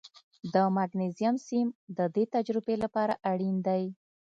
د 0.53 0.55
مګنیزیم 0.75 1.35
سیم 1.47 1.67
د 1.97 1.99
دې 2.15 2.23
تجربې 2.35 2.75
لپاره 2.83 3.13
اړین 3.31 3.55
دی. 3.67 3.83